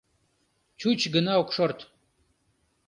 [0.79, 1.79] Чуч гына ок шорт.